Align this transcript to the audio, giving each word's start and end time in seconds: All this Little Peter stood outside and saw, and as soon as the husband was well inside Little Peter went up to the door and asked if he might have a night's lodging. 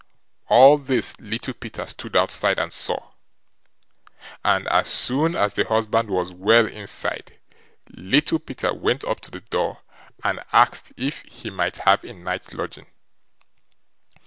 All 0.47 0.79
this 0.79 1.13
Little 1.19 1.53
Peter 1.53 1.85
stood 1.85 2.15
outside 2.15 2.57
and 2.57 2.73
saw, 2.73 3.11
and 4.43 4.67
as 4.69 4.87
soon 4.87 5.35
as 5.35 5.53
the 5.53 5.63
husband 5.63 6.09
was 6.09 6.33
well 6.33 6.65
inside 6.65 7.37
Little 7.91 8.39
Peter 8.39 8.73
went 8.73 9.03
up 9.03 9.19
to 9.19 9.29
the 9.29 9.41
door 9.41 9.83
and 10.23 10.43
asked 10.51 10.91
if 10.97 11.21
he 11.21 11.51
might 11.51 11.75
have 11.77 12.03
a 12.03 12.13
night's 12.13 12.51
lodging. 12.51 12.87